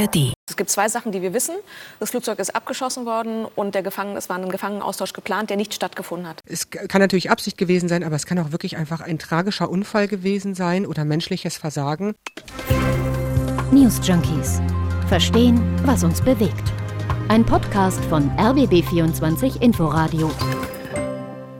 ARD. 0.00 0.32
Es 0.48 0.56
gibt 0.56 0.70
zwei 0.70 0.88
Sachen, 0.88 1.12
die 1.12 1.22
wir 1.22 1.32
wissen. 1.32 1.54
Das 2.00 2.10
Flugzeug 2.10 2.38
ist 2.38 2.54
abgeschossen 2.54 3.06
worden 3.06 3.44
und 3.44 3.74
der 3.74 3.82
Gefangene, 3.82 4.18
es 4.18 4.28
war 4.28 4.36
ein 4.36 4.48
Gefangenenaustausch 4.48 5.12
geplant, 5.12 5.50
der 5.50 5.56
nicht 5.56 5.74
stattgefunden 5.74 6.28
hat. 6.28 6.40
Es 6.46 6.70
kann 6.70 7.00
natürlich 7.00 7.30
Absicht 7.30 7.56
gewesen 7.56 7.88
sein, 7.88 8.04
aber 8.04 8.16
es 8.16 8.26
kann 8.26 8.38
auch 8.38 8.52
wirklich 8.52 8.76
einfach 8.76 9.00
ein 9.00 9.18
tragischer 9.18 9.70
Unfall 9.70 10.08
gewesen 10.08 10.54
sein 10.54 10.86
oder 10.86 11.04
menschliches 11.04 11.56
Versagen. 11.56 12.14
News 13.70 14.00
Junkies. 14.02 14.60
Verstehen, 15.08 15.60
was 15.84 16.04
uns 16.04 16.20
bewegt. 16.20 16.72
Ein 17.28 17.44
Podcast 17.44 18.04
von 18.06 18.30
RBB24 18.36 19.60
Inforadio. 19.62 20.30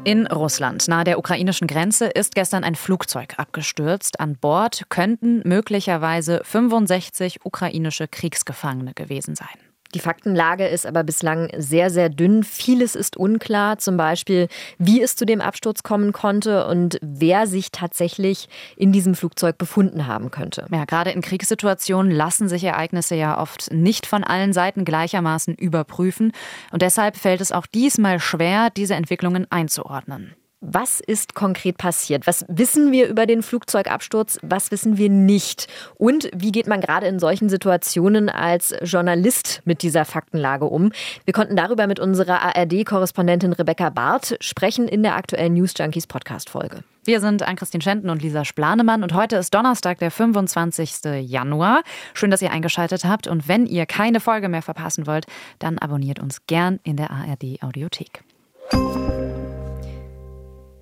In 0.03 0.27
Russland, 0.27 0.89
nahe 0.89 1.05
der 1.05 1.19
ukrainischen 1.19 1.67
Grenze, 1.67 2.07
ist 2.07 2.35
gestern 2.35 2.65
ein 2.65 2.75
Flugzeug 2.75 3.35
abgestürzt. 3.37 4.19
An 4.19 4.35
Bord 4.35 4.85
könnten 4.89 5.47
möglicherweise 5.47 6.41
65 6.43 7.45
ukrainische 7.45 8.09
Kriegsgefangene 8.09 8.95
gewesen 8.95 9.35
sein. 9.35 9.47
Die 9.95 10.01
Faktenlage 10.01 10.67
ist 10.67 10.87
aber 10.87 11.03
bislang 11.03 11.49
sehr, 11.57 11.91
sehr 11.91 12.09
dünn. 12.09 12.45
Vieles 12.45 12.95
ist 12.95 13.17
unklar, 13.17 13.79
zum 13.79 13.97
Beispiel, 13.97 14.49
wie 14.79 15.03
es 15.03 15.17
zu 15.17 15.27
dem 15.27 15.41
Absturz 15.41 15.83
kommen 15.83 16.13
konnte 16.13 16.67
und 16.67 16.99
wer 17.03 17.47
sich 17.47 17.73
tatsächlich 17.73 18.49
in 18.77 18.93
diesem 18.93 19.15
Flugzeug 19.15 19.59
befunden 19.59 20.07
haben 20.07 20.31
könnte. 20.31 20.67
Ja, 20.71 20.85
gerade 20.85 21.11
in 21.11 21.23
Kriegssituationen 21.23 22.13
lassen 22.13 22.49
sich 22.49 22.63
Ereignisse 22.63 23.17
ja 23.17 23.41
oft 23.41 23.73
nicht 23.73 24.07
von 24.07 24.23
allen 24.23 24.53
Seiten 24.53 24.85
gleichermaßen 24.85 25.55
überprüfen. 25.57 26.33
Und 26.71 26.83
deshalb 26.83 27.17
fällt 27.17 27.41
es 27.41 27.51
auch 27.51 27.67
diesmal 27.67 28.21
schwer, 28.21 28.71
diese 28.71 28.95
Entwicklungen 28.95 29.51
einzuordnen. 29.51 30.35
Was 30.63 31.01
ist 31.01 31.35
konkret 31.35 31.79
passiert? 31.79 32.27
Was 32.27 32.45
wissen 32.47 32.93
wir 32.93 33.09
über 33.09 33.25
den 33.25 33.43
Flugzeugabsturz? 33.43 34.39
Was 34.43 34.71
wissen 34.71 34.99
wir 34.99 35.09
nicht? 35.09 35.69
Und 35.97 36.29
wie 36.37 36.53
geht 36.53 36.67
man 36.67 36.83
gerade 36.83 37.07
in 37.07 37.19
solchen 37.19 37.49
Situationen 37.49 38.29
als 38.29 38.75
Journalist 38.83 39.63
mit 39.65 39.81
dieser 39.83 40.05
Faktenlage 40.05 40.67
um? 40.67 40.93
Wir 41.25 41.33
konnten 41.33 41.57
darüber 41.57 41.87
mit 41.87 41.99
unserer 41.99 42.43
ARD-Korrespondentin 42.43 43.55
Rebecca 43.55 43.89
Barth 43.89 44.37
sprechen 44.41 44.87
in 44.87 45.03
der 45.03 45.17
aktuellen 45.17 45.55
News 45.55 45.73
Junkies 45.79 46.07
Podcast-Folge. 46.07 46.85
Wir 47.05 47.21
sind 47.23 47.43
Ann-Christine 47.43 47.83
Schenten 47.83 48.11
und 48.11 48.21
Lisa 48.21 48.45
Splanemann 48.45 49.03
und 49.03 49.15
heute 49.15 49.37
ist 49.37 49.55
Donnerstag, 49.55 49.99
der 50.01 50.11
25. 50.11 51.23
Januar. 51.23 51.81
Schön, 52.13 52.31
dass 52.31 52.43
ihr 52.43 52.53
eingeschaltet 52.53 53.07
habt 53.07 53.29
und 53.29 53.49
wenn 53.49 53.65
ihr 53.65 53.87
keine 53.87 54.21
Folge 54.21 54.51
mehr 54.51 54.61
verpassen 54.61 55.07
wollt, 55.07 55.25
dann 55.59 55.79
abonniert 55.79 56.19
uns 56.19 56.45
gern 56.47 56.81
in 56.83 56.99
der 56.99 57.11
ARD-Audiothek. 57.11 58.23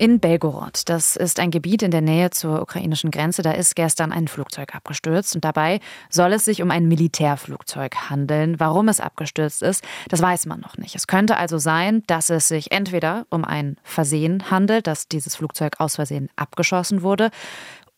In 0.00 0.20
Belgorod, 0.20 0.82
das 0.88 1.16
ist 1.16 1.40
ein 1.40 1.50
Gebiet 1.50 1.82
in 1.82 1.90
der 1.90 2.02
Nähe 2.02 2.30
zur 2.30 2.62
ukrainischen 2.62 3.10
Grenze, 3.10 3.42
da 3.42 3.50
ist 3.50 3.74
gestern 3.74 4.12
ein 4.12 4.28
Flugzeug 4.28 4.76
abgestürzt 4.76 5.34
und 5.34 5.44
dabei 5.44 5.80
soll 6.08 6.32
es 6.34 6.44
sich 6.44 6.62
um 6.62 6.70
ein 6.70 6.86
Militärflugzeug 6.86 8.08
handeln. 8.08 8.60
Warum 8.60 8.86
es 8.86 9.00
abgestürzt 9.00 9.60
ist, 9.60 9.82
das 10.08 10.22
weiß 10.22 10.46
man 10.46 10.60
noch 10.60 10.78
nicht. 10.78 10.94
Es 10.94 11.08
könnte 11.08 11.36
also 11.36 11.58
sein, 11.58 12.04
dass 12.06 12.30
es 12.30 12.46
sich 12.46 12.70
entweder 12.70 13.26
um 13.28 13.44
ein 13.44 13.76
Versehen 13.82 14.52
handelt, 14.52 14.86
dass 14.86 15.08
dieses 15.08 15.34
Flugzeug 15.34 15.80
aus 15.80 15.96
Versehen 15.96 16.28
abgeschossen 16.36 17.02
wurde, 17.02 17.30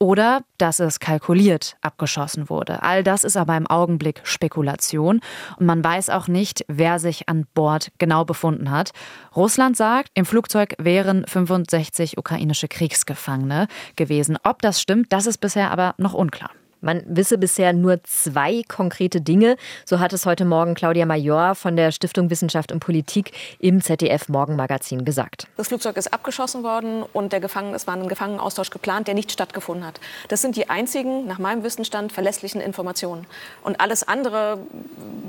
oder 0.00 0.42
dass 0.58 0.80
es 0.80 0.98
kalkuliert 0.98 1.76
abgeschossen 1.82 2.50
wurde. 2.50 2.82
All 2.82 3.04
das 3.04 3.22
ist 3.22 3.36
aber 3.36 3.56
im 3.56 3.66
Augenblick 3.66 4.22
Spekulation 4.24 5.20
und 5.58 5.66
man 5.66 5.84
weiß 5.84 6.10
auch 6.10 6.26
nicht, 6.26 6.64
wer 6.66 6.98
sich 6.98 7.28
an 7.28 7.46
Bord 7.54 7.92
genau 7.98 8.24
befunden 8.24 8.70
hat. 8.70 8.90
Russland 9.36 9.76
sagt, 9.76 10.10
im 10.14 10.24
Flugzeug 10.24 10.74
wären 10.78 11.24
65 11.26 12.18
ukrainische 12.18 12.66
Kriegsgefangene 12.66 13.68
gewesen. 13.94 14.38
Ob 14.42 14.62
das 14.62 14.80
stimmt, 14.80 15.12
das 15.12 15.26
ist 15.26 15.38
bisher 15.38 15.70
aber 15.70 15.94
noch 15.98 16.14
unklar. 16.14 16.50
Man 16.80 17.02
wisse 17.06 17.36
bisher 17.36 17.72
nur 17.72 18.02
zwei 18.04 18.62
konkrete 18.66 19.20
Dinge. 19.20 19.56
So 19.84 20.00
hat 20.00 20.12
es 20.12 20.24
heute 20.24 20.44
Morgen 20.44 20.74
Claudia 20.74 21.04
Major 21.04 21.54
von 21.54 21.76
der 21.76 21.92
Stiftung 21.92 22.30
Wissenschaft 22.30 22.72
und 22.72 22.80
Politik 22.80 23.32
im 23.58 23.82
ZDF 23.82 24.28
Morgenmagazin 24.28 25.04
gesagt. 25.04 25.46
Das 25.56 25.68
Flugzeug 25.68 25.96
ist 25.96 26.12
abgeschossen 26.12 26.62
worden 26.62 27.02
und 27.12 27.32
der 27.32 27.40
Gefangene, 27.40 27.76
es 27.76 27.86
war 27.86 27.96
ein 27.96 28.08
Gefangenenaustausch 28.08 28.70
geplant, 28.70 29.08
der 29.08 29.14
nicht 29.14 29.30
stattgefunden 29.30 29.86
hat. 29.86 30.00
Das 30.28 30.40
sind 30.40 30.56
die 30.56 30.70
einzigen, 30.70 31.26
nach 31.26 31.38
meinem 31.38 31.62
Wissensstand, 31.62 32.12
verlässlichen 32.12 32.60
Informationen. 32.60 33.26
Und 33.62 33.80
alles 33.80 34.06
andere, 34.06 34.58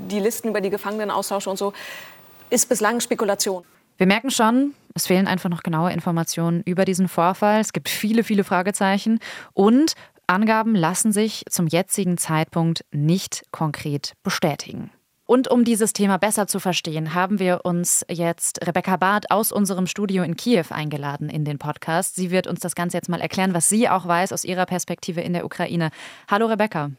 die 0.10 0.20
Listen 0.20 0.50
über 0.50 0.62
die 0.62 0.70
Gefangenenaustausche 0.70 1.50
und 1.50 1.58
so, 1.58 1.74
ist 2.50 2.70
bislang 2.70 3.00
Spekulation. 3.02 3.64
Wir 3.98 4.08
merken 4.08 4.32
schon, 4.32 4.74
es 4.96 5.08
fehlen 5.08 5.28
einfach 5.28 5.50
noch 5.50 5.64
genaue 5.64 5.92
Informationen 5.92 6.64
über 6.66 6.86
diesen 6.86 7.08
Vorfall. 7.08 7.62
Es 7.62 7.72
gibt 7.72 7.88
viele, 7.88 8.24
viele 8.24 8.44
Fragezeichen. 8.44 9.20
Und 9.54 9.94
Angaben 10.32 10.76
lassen 10.76 11.12
sich 11.12 11.44
zum 11.50 11.68
jetzigen 11.68 12.18
Zeitpunkt 12.18 12.86
nicht 12.92 13.44
konkret 13.52 14.14
bestätigen. 14.24 14.90
Und 15.26 15.50
um 15.50 15.64
dieses 15.64 15.94
Thema 15.94 16.18
besser 16.18 16.48
zu 16.48 16.60
verstehen, 16.60 17.14
haben 17.14 17.40
wir 17.40 17.62
uns 17.64 18.06
jetzt 18.10 18.66
Rebecca 18.66 18.98
Barth 18.98 19.30
aus 19.30 19.52
unserem 19.52 19.88
Studio 19.88 20.24
in 20.24 20.36
Kiew 20.36 20.66
eingeladen 20.70 21.30
in 21.30 21.46
den 21.46 21.58
Podcast. 21.58 22.16
Sie 22.16 22.32
wird 22.32 22.48
uns 22.48 22.62
das 22.62 22.76
Ganze 22.76 22.98
jetzt 22.98 23.10
mal 23.10 23.22
erklären, 23.22 23.54
was 23.54 23.70
sie 23.70 23.90
auch 23.90 24.08
weiß 24.08 24.34
aus 24.34 24.46
ihrer 24.46 24.66
Perspektive 24.66 25.22
in 25.22 25.34
der 25.34 25.46
Ukraine. 25.46 25.90
Hallo 26.30 26.48
Rebecca. 26.48 26.92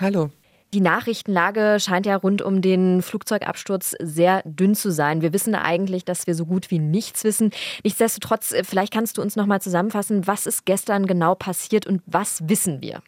Hallo. 0.00 0.30
Die 0.74 0.82
Nachrichtenlage 0.82 1.78
scheint 1.80 2.04
ja 2.04 2.16
rund 2.16 2.42
um 2.42 2.60
den 2.60 3.00
Flugzeugabsturz 3.00 3.94
sehr 4.00 4.42
dünn 4.44 4.74
zu 4.74 4.92
sein. 4.92 5.22
Wir 5.22 5.32
wissen 5.32 5.54
eigentlich, 5.54 6.04
dass 6.04 6.26
wir 6.26 6.34
so 6.34 6.44
gut 6.44 6.70
wie 6.70 6.78
nichts 6.78 7.24
wissen. 7.24 7.52
Nichtsdestotrotz, 7.84 8.52
äh, 8.52 8.64
vielleicht 8.64 8.92
kannst 8.92 9.16
du 9.16 9.22
uns 9.22 9.34
noch 9.34 9.46
mal 9.46 9.62
zusammenfassen, 9.62 10.26
was 10.26 10.46
ist 10.46 10.66
gestern 10.66 11.06
genau 11.06 11.34
passiert 11.34 11.86
und 11.86 12.02
was 12.06 12.46
wissen 12.48 12.82
wir? 12.82 13.02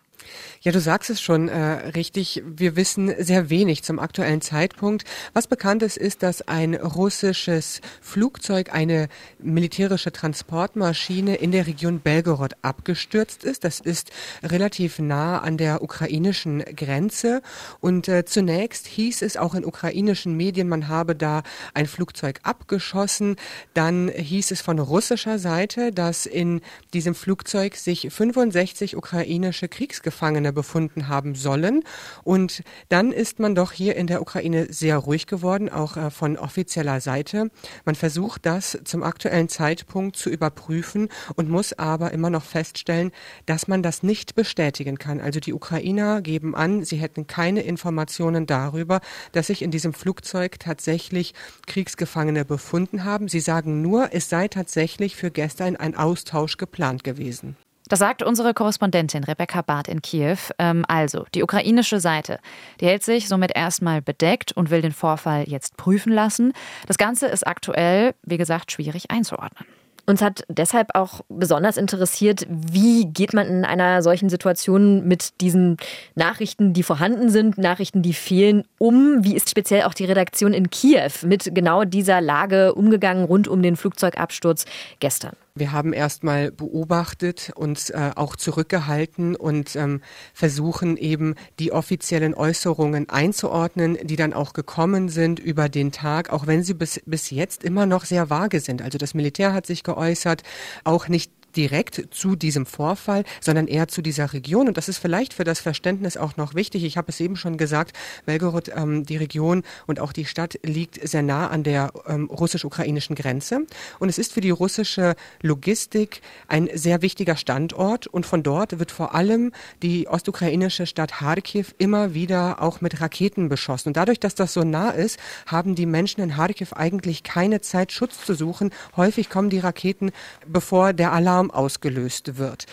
Ja, 0.62 0.72
du 0.72 0.81
sagst 0.81 1.08
es 1.08 1.22
schon 1.22 1.48
äh, 1.48 1.58
richtig. 1.97 2.42
Wir 2.44 2.76
wissen 2.76 3.14
sehr 3.19 3.48
wenig 3.48 3.82
zum 3.82 3.98
aktuellen 3.98 4.42
Zeitpunkt. 4.42 5.04
Was 5.32 5.47
bekannt 5.47 5.82
ist, 5.82 5.97
ist, 5.97 6.22
dass 6.22 6.42
ein 6.42 6.75
russisches 6.75 7.81
Flugzeug, 8.03 8.75
eine 8.75 9.09
militärische 9.38 10.12
Transportmaschine 10.12 11.36
in 11.36 11.50
der 11.50 11.66
Region 11.66 12.00
Belgorod 12.00 12.56
abgestürzt 12.60 13.42
ist. 13.42 13.64
Das 13.64 13.80
ist 13.80 14.10
relativ 14.42 14.98
nah 14.98 15.38
an 15.38 15.56
der 15.56 15.80
ukrainischen 15.82 16.62
Grenze. 16.76 17.41
Und 17.80 18.09
äh, 18.09 18.26
zunächst 18.26 18.86
hieß 18.86 19.22
es 19.22 19.38
auch 19.38 19.54
in 19.54 19.64
ukrainischen 19.64 20.36
Medien, 20.36 20.69
man 20.69 20.88
habe 20.88 21.16
da 21.16 21.42
ein 21.72 21.86
Flugzeug 21.86 22.38
abgeschossen. 22.42 23.36
Dann 23.72 24.09
hieß 24.09 24.50
es 24.50 24.60
von 24.60 24.78
russischer 24.78 25.38
Seite, 25.38 25.91
dass 25.91 26.26
in 26.26 26.60
diesem 26.92 27.14
Flugzeug 27.14 27.76
sich 27.76 28.09
65 28.10 28.94
ukrainische 28.94 29.66
Kriegsgefangene 29.69 30.09
Kriegsgefangene 30.10 30.53
befunden 30.53 31.09
haben 31.09 31.34
sollen. 31.34 31.84
Und 32.25 32.62
dann 32.88 33.12
ist 33.12 33.38
man 33.38 33.54
doch 33.54 33.72
hier 33.72 33.97
in 33.97 34.06
der 34.06 34.21
Ukraine 34.21 34.66
sehr 34.71 34.98
ruhig 34.98 35.26
geworden, 35.26 35.69
auch 35.69 35.97
äh, 35.97 36.10
von 36.10 36.37
offizieller 36.37 37.00
Seite. 37.00 37.50
Man 37.84 37.94
versucht 37.94 38.44
das 38.44 38.78
zum 38.84 39.03
aktuellen 39.03 39.48
Zeitpunkt 39.48 40.16
zu 40.16 40.28
überprüfen 40.31 41.09
und 41.37 41.48
muss 41.48 41.72
aber 41.72 42.12
immer 42.12 42.31
noch 42.31 42.43
feststellen, 42.43 43.12
dass 43.47 43.69
man 43.69 43.82
das 43.82 44.03
nicht 44.03 44.34
bestätigen 44.34 44.98
kann. 44.98 45.21
Also 45.21 45.38
die 45.38 45.54
Ukrainer 45.54 46.22
geben 46.22 46.54
an, 46.56 46.84
sie 46.84 46.97
hätten 46.97 47.27
keine 47.27 47.62
Informationen 47.62 48.47
darüber, 48.47 49.00
dass 49.32 49.47
sich 49.47 49.62
in 49.62 49.71
diesem 49.71 49.92
Flugzeug 49.92 50.59
tatsächlich 50.59 51.34
Kriegsgefangene 51.66 52.44
befunden 52.44 53.04
haben. 53.04 53.28
Sie 53.28 53.41
sagen 53.41 53.81
nur, 53.82 54.09
es 54.12 54.28
sei 54.28 54.48
tatsächlich 54.48 55.15
für 55.15 55.31
gestern 55.31 55.77
ein 55.77 55.94
Austausch 55.94 56.56
geplant 56.56 57.04
gewesen. 57.04 57.56
Das 57.90 57.98
sagt 57.98 58.22
unsere 58.22 58.54
Korrespondentin 58.54 59.24
Rebecca 59.24 59.62
Barth 59.62 59.88
in 59.88 60.00
Kiew. 60.00 60.36
Ähm, 60.60 60.84
also, 60.86 61.26
die 61.34 61.42
ukrainische 61.42 61.98
Seite, 61.98 62.38
die 62.80 62.86
hält 62.86 63.02
sich 63.02 63.26
somit 63.26 63.50
erstmal 63.52 64.00
bedeckt 64.00 64.52
und 64.52 64.70
will 64.70 64.80
den 64.80 64.92
Vorfall 64.92 65.42
jetzt 65.48 65.76
prüfen 65.76 66.12
lassen. 66.12 66.52
Das 66.86 66.98
Ganze 66.98 67.26
ist 67.26 67.44
aktuell, 67.48 68.14
wie 68.22 68.38
gesagt, 68.38 68.70
schwierig 68.70 69.10
einzuordnen. 69.10 69.66
Uns 70.06 70.22
hat 70.22 70.44
deshalb 70.48 70.94
auch 70.94 71.22
besonders 71.28 71.76
interessiert, 71.76 72.46
wie 72.48 73.06
geht 73.06 73.34
man 73.34 73.48
in 73.48 73.64
einer 73.64 74.02
solchen 74.02 74.28
Situation 74.28 75.06
mit 75.08 75.40
diesen 75.40 75.76
Nachrichten, 76.14 76.72
die 76.72 76.84
vorhanden 76.84 77.28
sind, 77.28 77.59
Nachrichten, 77.59 78.03
die 78.03 78.15
fehlen, 78.15 78.65
um? 78.78 79.24
Wie 79.24 79.34
ist 79.34 79.50
speziell 79.50 79.82
auch 79.82 79.94
die 79.94 80.04
Redaktion 80.04 80.53
in 80.53 80.70
Kiew 80.70 81.10
mit 81.26 81.56
genau 81.56 81.84
dieser 81.84 82.20
Lage 82.20 82.72
umgegangen 82.74 83.24
rund 83.24 83.48
um 83.48 83.62
den 83.62 83.74
Flugzeugabsturz 83.74 84.65
gestern? 85.00 85.32
Wir 85.54 85.72
haben 85.72 85.92
erstmal 85.92 86.52
beobachtet, 86.52 87.52
uns 87.54 87.91
äh, 87.91 88.12
auch 88.14 88.36
zurückgehalten 88.36 89.34
und 89.34 89.74
ähm, 89.76 90.00
versuchen 90.32 90.97
eben 90.97 91.34
die 91.58 91.72
offiziellen 91.72 92.34
Äußerungen 92.34 93.08
einzuordnen, 93.08 93.98
die 94.02 94.16
dann 94.16 94.32
auch 94.32 94.52
gekommen 94.52 95.08
sind 95.08 95.41
über 95.41 95.68
den 95.68 95.92
Tag, 95.92 96.30
auch 96.30 96.47
wenn 96.47 96.62
sie 96.62 96.74
bis, 96.74 97.00
bis 97.04 97.30
jetzt 97.30 97.64
immer 97.64 97.86
noch 97.86 98.04
sehr 98.04 98.30
vage 98.30 98.60
sind. 98.60 98.82
Also 98.82 98.98
das 98.98 99.14
Militär 99.14 99.52
hat 99.52 99.66
sich 99.66 99.82
geäußert, 99.82 100.42
auch 100.84 101.08
nicht 101.08 101.32
direkt 101.56 102.08
zu 102.10 102.36
diesem 102.36 102.66
Vorfall, 102.66 103.24
sondern 103.41 103.66
eher 103.66 103.88
zu 103.88 104.02
dieser 104.02 104.32
Region. 104.32 104.68
Und 104.68 104.76
das 104.76 104.88
ist 104.88 104.98
vielleicht 104.98 105.34
für 105.34 105.44
das 105.44 105.60
Verständnis 105.60 106.16
auch 106.16 106.36
noch 106.36 106.54
wichtig. 106.54 106.84
Ich 106.84 106.97
habe 106.97 107.10
es 107.10 107.20
eben 107.20 107.36
schon 107.36 107.56
gesagt, 107.56 107.97
Belgorod, 108.26 108.70
ähm, 108.74 109.04
die 109.04 109.16
Region 109.16 109.62
und 109.86 110.00
auch 110.00 110.12
die 110.12 110.24
Stadt 110.24 110.58
liegt 110.62 111.06
sehr 111.08 111.22
nah 111.22 111.48
an 111.48 111.62
der 111.62 111.92
ähm, 112.06 112.26
russisch-ukrainischen 112.26 113.16
Grenze. 113.16 113.66
Und 113.98 114.08
es 114.08 114.18
ist 114.18 114.32
für 114.32 114.41
die 114.41 114.50
russische 114.50 115.14
Logistik 115.42 116.20
ein 116.48 116.68
sehr 116.74 117.02
wichtiger 117.02 117.36
Standort. 117.36 118.06
Und 118.06 118.26
von 118.26 118.42
dort 118.42 118.78
wird 118.78 118.91
vor 118.91 119.14
allem 119.14 119.53
die 119.82 120.08
ostukrainische 120.08 120.86
Stadt 120.86 121.12
Kharkiv 121.12 121.74
immer 121.78 122.14
wieder 122.14 122.62
auch 122.62 122.80
mit 122.80 123.00
Raketen 123.00 123.48
beschossen. 123.48 123.91
Und 123.91 123.96
dadurch, 123.96 124.20
dass 124.20 124.34
das 124.34 124.53
so 124.53 124.64
nah 124.64 124.91
ist, 124.91 125.18
haben 125.46 125.74
die 125.74 125.86
Menschen 125.86 126.20
in 126.22 126.30
Kharkiv 126.30 126.72
eigentlich 126.72 127.22
keine 127.22 127.60
Zeit, 127.60 127.92
Schutz 127.92 128.24
zu 128.24 128.34
suchen. 128.34 128.70
Häufig 128.96 129.30
kommen 129.30 129.50
die 129.50 129.58
Raketen, 129.58 130.10
bevor 130.46 130.92
der 130.92 131.12
Alarm 131.12 131.40
ausgelöst 131.48 132.37
wird. 132.37 132.66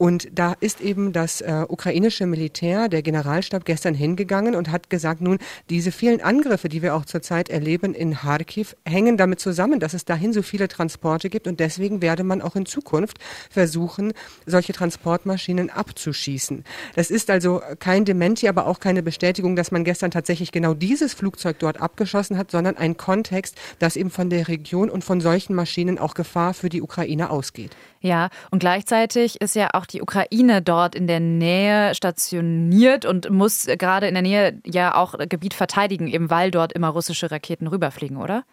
Und 0.00 0.28
da 0.32 0.56
ist 0.60 0.80
eben 0.80 1.12
das 1.12 1.42
äh, 1.42 1.66
ukrainische 1.68 2.24
Militär, 2.24 2.88
der 2.88 3.02
Generalstab 3.02 3.66
gestern 3.66 3.92
hingegangen 3.92 4.54
und 4.54 4.70
hat 4.70 4.88
gesagt, 4.88 5.20
nun, 5.20 5.36
diese 5.68 5.92
vielen 5.92 6.22
Angriffe, 6.22 6.70
die 6.70 6.80
wir 6.80 6.94
auch 6.94 7.04
zurzeit 7.04 7.50
erleben 7.50 7.92
in 7.92 8.14
Kharkiv, 8.14 8.76
hängen 8.86 9.18
damit 9.18 9.40
zusammen, 9.40 9.78
dass 9.78 9.92
es 9.92 10.06
dahin 10.06 10.32
so 10.32 10.40
viele 10.40 10.68
Transporte 10.68 11.28
gibt 11.28 11.46
und 11.46 11.60
deswegen 11.60 12.00
werde 12.00 12.24
man 12.24 12.40
auch 12.40 12.56
in 12.56 12.64
Zukunft 12.64 13.18
versuchen, 13.50 14.14
solche 14.46 14.72
Transportmaschinen 14.72 15.68
abzuschießen. 15.68 16.64
Das 16.94 17.10
ist 17.10 17.28
also 17.28 17.60
kein 17.78 18.06
Dementi, 18.06 18.48
aber 18.48 18.68
auch 18.68 18.80
keine 18.80 19.02
Bestätigung, 19.02 19.54
dass 19.54 19.70
man 19.70 19.84
gestern 19.84 20.10
tatsächlich 20.10 20.50
genau 20.50 20.72
dieses 20.72 21.12
Flugzeug 21.12 21.58
dort 21.58 21.78
abgeschossen 21.78 22.38
hat, 22.38 22.50
sondern 22.50 22.78
ein 22.78 22.96
Kontext, 22.96 23.54
dass 23.80 23.96
eben 23.96 24.08
von 24.08 24.30
der 24.30 24.48
Region 24.48 24.88
und 24.88 25.04
von 25.04 25.20
solchen 25.20 25.54
Maschinen 25.54 25.98
auch 25.98 26.14
Gefahr 26.14 26.54
für 26.54 26.70
die 26.70 26.80
Ukraine 26.80 27.28
ausgeht. 27.28 27.76
Ja, 28.00 28.30
und 28.50 28.60
gleichzeitig 28.60 29.42
ist 29.42 29.54
ja 29.54 29.68
auch 29.74 29.89
die 29.92 30.02
Ukraine 30.02 30.62
dort 30.62 30.94
in 30.94 31.06
der 31.06 31.20
Nähe 31.20 31.94
stationiert 31.94 33.04
und 33.04 33.30
muss 33.30 33.66
gerade 33.66 34.06
in 34.08 34.14
der 34.14 34.22
Nähe 34.22 34.60
ja 34.64 34.94
auch 34.94 35.14
Gebiet 35.18 35.54
verteidigen, 35.54 36.06
eben 36.08 36.30
weil 36.30 36.50
dort 36.50 36.72
immer 36.72 36.88
russische 36.88 37.30
Raketen 37.30 37.66
rüberfliegen, 37.66 38.16
oder? 38.16 38.44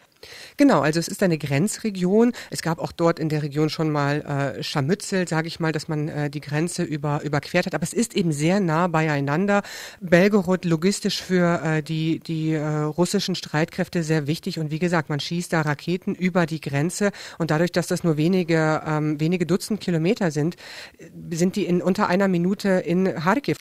Genau, 0.57 0.81
also 0.81 0.99
es 0.99 1.07
ist 1.07 1.23
eine 1.23 1.37
Grenzregion. 1.37 2.33
Es 2.49 2.61
gab 2.61 2.79
auch 2.79 2.91
dort 2.91 3.19
in 3.19 3.29
der 3.29 3.43
Region 3.43 3.69
schon 3.69 3.89
mal 3.89 4.55
äh, 4.57 4.63
Scharmützel, 4.63 5.27
sage 5.27 5.47
ich 5.47 5.59
mal, 5.59 5.71
dass 5.71 5.87
man 5.87 6.07
äh, 6.07 6.29
die 6.29 6.41
Grenze 6.41 6.83
über, 6.83 7.21
überquert 7.23 7.65
hat. 7.65 7.75
Aber 7.75 7.83
es 7.83 7.93
ist 7.93 8.15
eben 8.15 8.31
sehr 8.31 8.59
nah 8.59 8.87
beieinander. 8.87 9.61
Belgorod 10.01 10.65
logistisch 10.65 11.21
für 11.21 11.61
äh, 11.63 11.83
die, 11.83 12.19
die 12.19 12.53
äh, 12.53 12.65
russischen 12.65 13.35
Streitkräfte 13.35 14.03
sehr 14.03 14.27
wichtig. 14.27 14.59
Und 14.59 14.71
wie 14.71 14.79
gesagt, 14.79 15.09
man 15.09 15.19
schießt 15.19 15.53
da 15.53 15.61
Raketen 15.61 16.15
über 16.15 16.45
die 16.45 16.61
Grenze. 16.61 17.11
Und 17.37 17.51
dadurch, 17.51 17.71
dass 17.71 17.87
das 17.87 18.03
nur 18.03 18.17
wenige, 18.17 18.81
ähm, 18.85 19.19
wenige 19.19 19.45
Dutzend 19.45 19.81
Kilometer 19.81 20.31
sind, 20.31 20.55
sind 21.31 21.55
die 21.55 21.65
in 21.65 21.81
unter 21.81 22.07
einer 22.07 22.27
Minute 22.27 22.69
in 22.69 23.13
Kharkiv. 23.13 23.57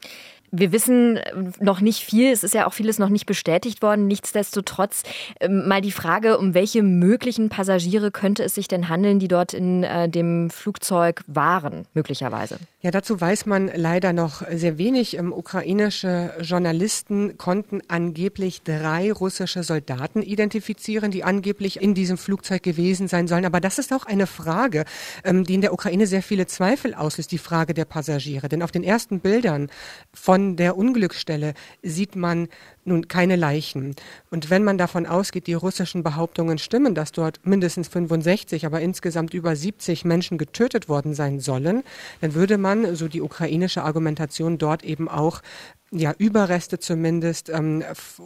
Wir 0.58 0.72
wissen 0.72 1.18
äh, 1.18 1.32
noch 1.60 1.80
nicht 1.80 2.00
viel. 2.00 2.32
Es 2.32 2.42
ist 2.42 2.54
ja 2.54 2.66
auch 2.66 2.72
vieles 2.72 2.98
noch 2.98 3.10
nicht 3.10 3.26
bestätigt 3.26 3.82
worden. 3.82 4.06
Nichtsdestotrotz 4.06 5.02
ähm, 5.40 5.68
mal 5.68 5.80
die 5.80 5.92
Frage, 5.92 6.38
um 6.38 6.54
welche 6.54 6.82
möglichen 6.82 7.48
Passagiere 7.48 8.10
könnte 8.10 8.42
es 8.42 8.54
sich 8.54 8.68
denn 8.68 8.88
handeln, 8.88 9.18
die 9.18 9.28
dort 9.28 9.52
in 9.52 9.84
äh, 9.84 10.08
dem 10.08 10.50
Flugzeug 10.50 11.22
waren, 11.26 11.86
möglicherweise? 11.94 12.58
Ja, 12.80 12.90
dazu 12.90 13.20
weiß 13.20 13.46
man 13.46 13.70
leider 13.74 14.12
noch 14.12 14.42
sehr 14.50 14.78
wenig. 14.78 15.18
Ähm, 15.18 15.32
ukrainische 15.32 16.32
Journalisten 16.40 17.36
konnten 17.36 17.82
angeblich 17.88 18.62
drei 18.62 19.12
russische 19.12 19.62
Soldaten 19.62 20.22
identifizieren, 20.22 21.10
die 21.10 21.24
angeblich 21.24 21.82
in 21.82 21.94
diesem 21.94 22.16
Flugzeug 22.16 22.62
gewesen 22.62 23.08
sein 23.08 23.28
sollen. 23.28 23.44
Aber 23.44 23.60
das 23.60 23.78
ist 23.78 23.92
auch 23.92 24.06
eine 24.06 24.26
Frage, 24.26 24.84
ähm, 25.24 25.44
die 25.44 25.54
in 25.54 25.60
der 25.60 25.72
Ukraine 25.72 26.06
sehr 26.06 26.22
viele 26.22 26.46
Zweifel 26.46 26.94
auslöst, 26.94 27.32
die 27.32 27.38
Frage 27.38 27.74
der 27.74 27.84
Passagiere. 27.84 28.48
Denn 28.48 28.62
auf 28.62 28.70
den 28.70 28.84
ersten 28.84 29.20
Bildern 29.20 29.68
von 30.14 30.45
der 30.54 30.76
Unglücksstelle 30.76 31.54
sieht 31.82 32.14
man 32.14 32.46
nun 32.84 33.08
keine 33.08 33.34
Leichen. 33.34 33.96
Und 34.30 34.48
wenn 34.48 34.62
man 34.62 34.78
davon 34.78 35.06
ausgeht, 35.06 35.48
die 35.48 35.54
russischen 35.54 36.04
Behauptungen 36.04 36.58
stimmen, 36.58 36.94
dass 36.94 37.10
dort 37.10 37.40
mindestens 37.44 37.88
65, 37.88 38.64
aber 38.64 38.80
insgesamt 38.80 39.34
über 39.34 39.56
70 39.56 40.04
Menschen 40.04 40.38
getötet 40.38 40.88
worden 40.88 41.14
sein 41.14 41.40
sollen, 41.40 41.82
dann 42.20 42.34
würde 42.34 42.58
man 42.58 42.94
so 42.94 43.08
die 43.08 43.22
ukrainische 43.22 43.82
Argumentation, 43.82 44.58
dort 44.58 44.84
eben 44.84 45.08
auch 45.08 45.42
ja, 45.90 46.12
Überreste 46.18 46.78
zumindest, 46.78 47.48
ähm, 47.48 47.82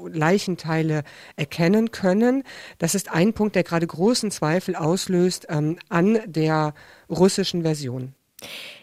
Leichenteile 0.06 1.04
erkennen 1.36 1.90
können. 1.90 2.42
Das 2.78 2.94
ist 2.94 3.10
ein 3.10 3.32
Punkt, 3.32 3.54
der 3.54 3.64
gerade 3.64 3.86
großen 3.86 4.30
Zweifel 4.30 4.76
auslöst 4.76 5.46
ähm, 5.48 5.78
an 5.88 6.18
der 6.26 6.74
russischen 7.08 7.62
Version. 7.62 8.14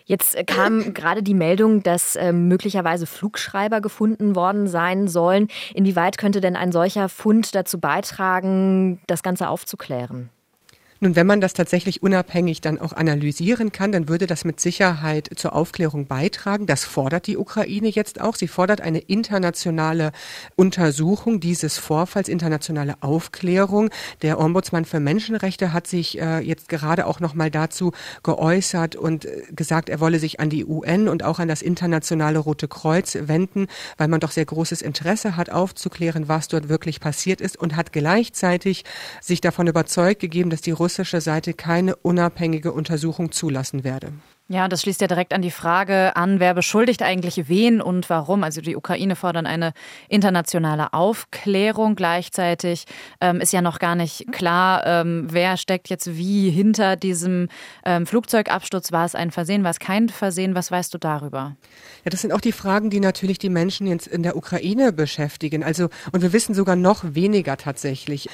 Jetzt 0.08 0.38
kam 0.48 0.94
gerade 0.94 1.22
die 1.22 1.34
Meldung, 1.34 1.84
dass 1.84 2.16
äh, 2.16 2.32
möglicherweise 2.32 3.06
Flugschreiber 3.06 3.82
gefunden 3.82 4.36
worden 4.36 4.68
sein 4.68 5.08
sollen. 5.08 5.50
Inwieweit 5.74 6.18
könnte 6.18 6.42
denn 6.42 6.56
ein 6.56 6.72
solcher 6.72 7.10
Fund 7.10 7.54
dazu 7.54 7.80
beitragen, 7.80 9.00
das 9.06 9.22
Ganze 9.22 9.50
aufzuklären? 9.50 10.30
Nun, 11.00 11.16
wenn 11.16 11.28
man 11.28 11.42
das 11.42 11.54
tatsächlich 11.54 12.02
unabhängig 12.02 12.62
dann 12.62 12.80
auch 12.80 12.94
analysieren 12.94 13.72
kann, 13.72 13.92
dann 13.92 14.10
würde 14.10 14.26
das 14.26 14.46
mit 14.46 14.60
Sicherheit 14.60 15.30
zur 15.36 15.54
Aufklärung 15.54 16.08
beitragen. 16.08 16.66
Das 16.66 16.86
fordert 16.86 17.28
die 17.28 17.38
Ukraine 17.38 17.88
jetzt 17.88 18.20
auch. 18.20 18.36
Sie 18.36 18.48
fordert 18.48 18.82
eine 18.82 19.00
internationale 19.00 20.12
Untersuchung 20.56 21.40
dieses 21.40 21.78
Vorfalls, 21.78 22.30
internationale 22.30 22.96
Aufklärung. 23.02 23.90
Der 24.24 24.40
Ombudsmann 24.40 24.86
für 24.86 25.00
Menschenrechte 25.00 25.72
hat 25.72 25.86
sich 25.86 26.20
äh, 26.20 26.40
jetzt 26.40 26.68
gerade 26.68 27.06
auch 27.06 27.20
noch 27.20 27.36
mal 27.36 27.52
dazu 27.52 27.92
geäußert 28.24 28.96
und 28.96 29.26
äh, 29.26 29.44
gesagt, 29.52 29.90
er 29.90 30.00
wolle 30.00 30.18
sich 30.18 30.40
an 30.40 30.50
die 30.50 30.66
UN 30.66 31.10
und 31.10 31.24
auch 31.24 31.38
an 31.38 31.48
das 31.48 31.62
internationale 31.62 32.40
Rote 32.40 32.68
Kreuz 32.68 33.18
wenden, 33.22 33.68
weil 33.98 34.08
man 34.08 34.20
doch 34.20 34.32
sehr 34.32 34.46
großes 34.46 34.82
Interesse 34.82 35.38
hat, 35.38 35.52
aufzuklären, 35.52 36.28
was 36.28 36.48
dort 36.48 36.70
wirklich 36.70 37.00
passiert 37.00 37.40
ist 37.40 37.58
und 37.58 37.76
hat 37.76 37.94
gleichzeitig 37.94 38.84
sich 39.22 39.42
davon 39.42 39.68
überzeugt 39.68 40.20
gegeben, 40.20 40.50
dass 40.50 40.62
die 40.62 40.72
russische 40.88 41.20
Seite 41.20 41.54
keine 41.54 41.98
unabhängige 41.98 42.72
Untersuchung 42.72 43.34
zulassen 43.34 43.84
werde. 43.84 44.14
Ja, 44.48 44.70
das 44.70 44.84
schließt 44.84 45.02
ja 45.02 45.08
direkt 45.08 45.34
an 45.34 45.42
die 45.42 45.52
Frage 45.52 46.16
an, 46.16 46.40
wer 46.40 46.54
beschuldigt 46.54 47.02
eigentlich 47.02 47.50
wen 47.50 47.82
und 47.82 48.10
warum. 48.10 48.46
Also 48.46 48.62
die 48.62 48.78
Ukraine 48.78 49.18
fordern 49.18 49.46
eine 49.46 49.74
internationale 50.08 50.94
Aufklärung. 50.94 51.98
Gleichzeitig 51.98 52.86
ähm, 53.20 53.42
ist 53.42 53.52
ja 53.52 53.62
noch 53.62 53.80
gar 53.80 53.96
nicht 53.96 54.32
klar, 54.32 54.86
ähm, 54.86 55.28
wer 55.30 55.58
steckt 55.58 55.90
jetzt 55.90 56.16
wie 56.16 56.50
hinter 56.50 56.96
diesem 56.96 57.50
ähm, 57.84 58.06
Flugzeugabsturz. 58.06 58.94
War 58.94 59.04
es 59.04 59.16
ein 59.16 59.32
Versehen, 59.32 59.66
war 59.66 59.72
es 59.72 59.80
kein 59.80 60.08
Versehen? 60.08 60.56
Was 60.56 60.72
weißt 60.72 60.94
du 60.94 60.98
darüber? 60.98 61.58
Ja, 62.06 62.10
das 62.10 62.22
sind 62.22 62.32
auch 62.32 62.40
die 62.40 62.54
Fragen, 62.54 62.90
die 62.90 63.02
natürlich 63.02 63.40
die 63.40 63.50
Menschen 63.50 63.86
jetzt 63.86 64.08
in 64.08 64.24
der 64.24 64.38
Ukraine 64.38 64.94
beschäftigen. 64.94 65.62
Also, 65.62 65.90
und 66.14 66.22
wir 66.22 66.32
wissen 66.32 66.56
sogar 66.56 66.78
noch 66.78 67.04
weniger 67.04 67.58
tatsächlich 67.58 68.30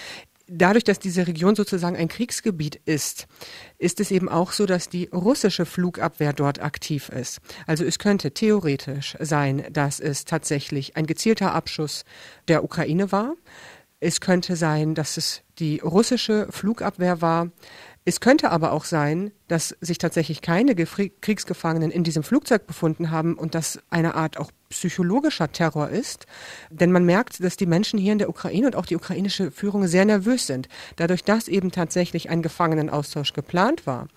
dadurch, 0.48 0.84
dass 0.84 1.00
diese 1.00 1.28
Region 1.28 1.56
sozusagen 1.56 1.96
ein 1.96 2.08
Kriegsgebiet 2.08 2.80
ist, 2.86 3.28
ist 3.78 4.00
es 4.00 4.12
eben 4.12 4.30
auch 4.30 4.52
so, 4.52 4.66
dass 4.66 4.90
die 4.90 5.10
russische 5.14 5.66
Flugabwehr 5.66 6.34
dort 6.34 6.62
aktiv 6.62 7.10
ist. 7.10 7.40
Also 7.68 7.84
es 7.86 8.00
könnte 8.00 8.32
theoretisch 8.32 9.16
sein, 9.20 9.66
dass 9.72 10.00
es 10.00 10.26
tatsächlich 10.26 10.96
ein 10.98 11.06
gezielter 11.06 11.54
Abschuss 11.54 12.04
der 12.48 12.64
Ukraine 12.64 13.12
war. 13.12 13.36
Es 14.00 14.20
könnte 14.20 14.58
sein, 14.58 14.96
dass 14.96 15.16
es 15.16 15.44
die 15.60 15.80
russische 15.80 16.48
Flugabwehr 16.50 17.22
war. 17.22 17.50
Es 18.06 18.20
könnte 18.20 18.52
aber 18.52 18.74
auch 18.74 18.84
sein, 18.84 19.32
dass 19.48 19.76
sich 19.80 19.98
tatsächlich 19.98 20.42
keine 20.42 20.76
Kriegsgefangenen 20.76 21.90
in 21.90 22.04
diesem 22.04 22.24
Flugzeug 22.24 22.68
befunden 22.68 23.12
haben 23.12 23.36
und 23.36 23.56
das 23.56 23.80
eine 23.90 24.16
Art 24.16 24.38
auch 24.38 24.52
psychologischer 24.70 25.52
Terror 25.52 25.88
ist. 25.88 26.26
Denn 26.70 26.92
man 26.92 27.06
merkt, 27.06 27.42
dass 27.42 27.56
die 27.56 27.66
Menschen 27.66 27.98
hier 27.98 28.12
in 28.12 28.20
der 28.20 28.30
Ukraine 28.30 28.68
und 28.68 28.76
auch 28.76 28.86
die 28.86 28.98
ukrainische 28.98 29.52
Führung 29.52 29.88
sehr 29.88 30.04
nervös 30.04 30.48
sind. 30.48 30.68
Dadurch, 30.98 31.24
dass 31.24 31.48
eben 31.48 31.72
tatsächlich 31.72 32.30
ein 32.30 32.42
Gefangenenaustausch 32.42 33.32
geplant 33.32 33.88
war. 33.88 34.08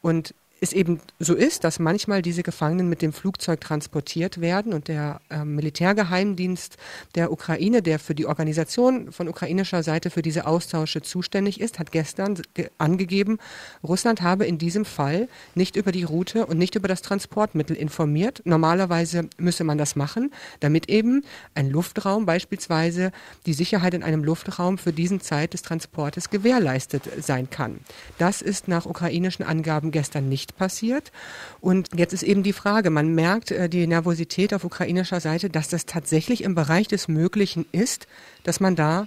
Und 0.00 0.34
es 0.60 0.72
eben 0.72 1.00
so 1.18 1.34
ist, 1.34 1.64
dass 1.64 1.78
manchmal 1.78 2.22
diese 2.22 2.42
Gefangenen 2.42 2.88
mit 2.88 3.02
dem 3.02 3.12
Flugzeug 3.12 3.60
transportiert 3.60 4.40
werden 4.40 4.72
und 4.72 4.88
der 4.88 5.20
äh, 5.30 5.44
Militärgeheimdienst 5.44 6.76
der 7.14 7.32
Ukraine, 7.32 7.82
der 7.82 7.98
für 7.98 8.14
die 8.14 8.26
Organisation 8.26 9.12
von 9.12 9.28
ukrainischer 9.28 9.82
Seite 9.82 10.10
für 10.10 10.22
diese 10.22 10.46
Austausche 10.46 11.02
zuständig 11.02 11.60
ist, 11.60 11.78
hat 11.78 11.92
gestern 11.92 12.40
angegeben, 12.78 13.38
Russland 13.82 14.22
habe 14.22 14.46
in 14.46 14.58
diesem 14.58 14.84
Fall 14.84 15.28
nicht 15.54 15.76
über 15.76 15.92
die 15.92 16.02
Route 16.02 16.46
und 16.46 16.58
nicht 16.58 16.74
über 16.74 16.88
das 16.88 17.02
Transportmittel 17.02 17.76
informiert. 17.76 18.42
Normalerweise 18.44 19.28
müsse 19.38 19.64
man 19.64 19.78
das 19.78 19.96
machen, 19.96 20.32
damit 20.60 20.88
eben 20.88 21.24
ein 21.54 21.70
Luftraum 21.70 22.26
beispielsweise 22.26 23.12
die 23.46 23.54
Sicherheit 23.54 23.94
in 23.94 24.02
einem 24.02 24.24
Luftraum 24.24 24.78
für 24.78 24.92
diesen 24.92 25.20
Zeit 25.20 25.54
des 25.54 25.62
Transportes 25.62 26.30
gewährleistet 26.30 27.02
sein 27.20 27.48
kann. 27.50 27.80
Das 28.18 28.42
ist 28.42 28.68
nach 28.68 28.86
ukrainischen 28.86 29.44
Angaben 29.44 29.90
gestern 29.90 30.28
nicht 30.28 30.47
nicht 30.48 30.56
passiert. 30.56 31.12
Und 31.60 31.90
jetzt 31.94 32.12
ist 32.12 32.22
eben 32.22 32.42
die 32.42 32.52
Frage, 32.52 32.90
man 32.90 33.14
merkt 33.14 33.50
äh, 33.50 33.68
die 33.68 33.86
Nervosität 33.86 34.54
auf 34.54 34.64
ukrainischer 34.64 35.20
Seite, 35.20 35.50
dass 35.50 35.68
das 35.68 35.86
tatsächlich 35.86 36.42
im 36.44 36.54
Bereich 36.54 36.88
des 36.88 37.08
Möglichen 37.08 37.66
ist, 37.72 38.06
dass 38.44 38.60
man 38.60 38.76
da 38.76 39.06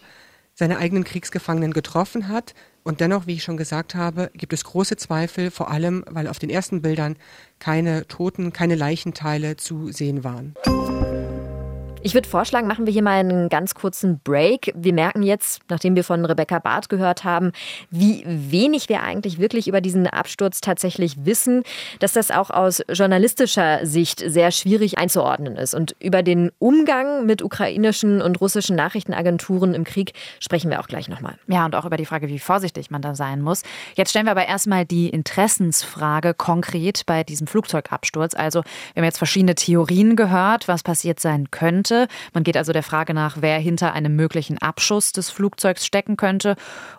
seine 0.53 0.77
eigenen 0.77 1.03
Kriegsgefangenen 1.03 1.73
getroffen 1.73 2.27
hat, 2.27 2.53
Und 2.83 2.99
dennoch, 2.99 3.27
wie 3.27 3.35
ich 3.35 3.43
schon 3.43 3.57
gesagt 3.57 3.93
habe, 3.93 4.31
gibt 4.33 4.53
es 4.53 4.63
große 4.63 4.97
Zweifel, 4.97 5.51
vor 5.51 5.69
allem 5.69 6.03
weil 6.09 6.27
auf 6.27 6.39
den 6.39 6.49
ersten 6.49 6.81
Bildern 6.81 7.15
keine 7.59 8.07
Toten, 8.07 8.53
keine 8.53 8.73
Leichenteile 8.75 9.55
zu 9.55 9.91
sehen 9.91 10.23
waren. 10.23 10.55
Ich 12.03 12.15
würde 12.15 12.27
vorschlagen, 12.27 12.67
machen 12.67 12.87
wir 12.87 12.93
hier 12.93 13.03
mal 13.03 13.19
einen 13.19 13.47
ganz 13.47 13.75
kurzen 13.75 14.19
Break. 14.23 14.73
Wir 14.75 14.91
merken 14.91 15.21
jetzt, 15.21 15.61
nachdem 15.69 15.95
wir 15.95 16.03
von 16.03 16.25
Rebecca 16.25 16.57
Barth 16.57 16.89
gehört 16.89 17.23
haben, 17.23 17.51
wie 17.91 18.23
wenig 18.25 18.89
wir 18.89 19.03
eigentlich 19.03 19.37
wirklich 19.37 19.67
über 19.67 19.81
diesen 19.81 20.07
Absturz 20.07 20.61
tatsächlich 20.61 21.25
wissen, 21.25 21.61
dass 21.99 22.13
das 22.13 22.31
auch 22.31 22.49
aus 22.49 22.81
journalistischer 22.91 23.85
Sicht 23.85 24.23
sehr 24.25 24.49
schwierig 24.49 24.97
einzuordnen 24.97 25.55
ist. 25.57 25.75
Und 25.75 25.95
über 25.99 26.23
den 26.23 26.51
Umgang 26.57 27.27
mit 27.27 27.43
ukrainischen 27.43 28.19
und 28.19 28.41
russischen 28.41 28.75
Nachrichtenagenturen 28.75 29.75
im 29.75 29.83
Krieg 29.83 30.13
sprechen 30.39 30.71
wir 30.71 30.79
auch 30.79 30.87
gleich 30.87 31.07
nochmal. 31.07 31.35
Ja, 31.45 31.65
und 31.65 31.75
auch 31.75 31.85
über 31.85 31.97
die 31.97 32.07
Frage, 32.07 32.29
wie 32.29 32.39
vorsichtig 32.39 32.89
man 32.89 33.03
da 33.03 33.13
sein 33.13 33.41
muss. 33.41 33.61
Jetzt 33.95 34.09
stellen 34.09 34.25
wir 34.25 34.31
aber 34.31 34.47
erstmal 34.47 34.85
die 34.85 35.09
Interessensfrage 35.09 36.33
konkret 36.33 37.05
bei 37.05 37.23
diesem 37.23 37.45
Flugzeugabsturz. 37.45 38.33
Also, 38.33 38.63
wir 38.95 39.01
haben 39.01 39.05
jetzt 39.05 39.19
verschiedene 39.19 39.53
Theorien 39.53 40.15
gehört, 40.15 40.67
was 40.67 40.81
passiert 40.81 41.19
sein 41.19 41.51
könnte 41.51 41.90
könnte. 41.91 42.07
Man 42.33 42.43
geht 42.43 42.57
also 42.57 42.73
der 42.73 42.83
Frage 42.83 43.13
nach, 43.13 43.37
wer 43.41 43.59
hinter 43.59 43.93
einem 43.93 44.15
möglichen 44.15 44.57
Abschuss 44.57 45.11
des 45.11 45.29
Flugzeugs 45.29 45.85
stecken 45.85 46.17
könnte 46.17 46.55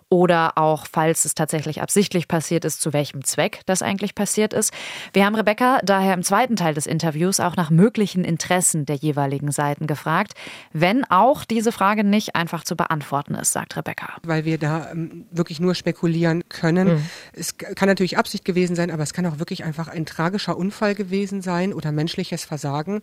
oder 0.09 0.59
auch, 0.59 0.87
falls 0.91 1.25
es 1.25 1.35
tatsächlich 1.35 1.81
absichtlich 1.81 2.29
passiert 2.29 2.67
ist, 2.67 2.83
zu 2.83 2.93
welchem 2.93 3.25
Zweck 3.25 3.63
das 3.65 3.81
eigentlich 3.81 4.15
passiert 4.15 4.53
ist. 4.53 4.71
Wir 5.15 5.25
haben 5.25 5.35
Rebecca 5.35 5.81
daher 5.83 6.13
im 6.13 6.23
zweiten 6.23 6.55
Teil 6.55 6.75
des 6.75 6.87
Interviews 6.87 7.41
auch 7.41 7.57
nach 7.57 7.71
möglichen 7.71 8.23
Interessen 8.23 8.85
der 8.85 8.97
jeweiligen 8.97 9.51
Seiten 9.53 9.87
gefragt, 9.87 10.35
wenn 10.75 11.05
auch 11.05 11.47
diese 11.47 11.73
Frage 11.73 12.05
nicht 12.05 12.37
einfach 12.37 12.63
zu 12.63 12.77
beantworten 12.77 13.35
ist, 13.35 13.53
sagt 13.53 13.75
Rebecca. 13.75 14.17
Weil 14.23 14.45
wir 14.45 14.59
da 14.59 14.91
ähm, 14.91 15.25
wirklich 15.31 15.61
nur 15.61 15.75
spekulieren 15.75 16.47
können. 16.51 16.89
Mhm. 16.89 17.05
Es 17.33 17.57
kann 17.57 17.89
natürlich 17.89 18.19
Absicht 18.19 18.45
gewesen 18.45 18.77
sein, 18.77 18.91
aber 18.91 19.03
es 19.03 19.15
kann 19.15 19.25
auch 19.25 19.39
wirklich 19.39 19.65
einfach 19.65 19.89
ein 19.89 20.05
tragischer 20.05 20.59
Unfall 20.59 20.95
gewesen 20.95 21.41
sein 21.41 21.73
oder 21.73 21.91
menschliches 21.91 22.45
Versagen. 22.45 23.01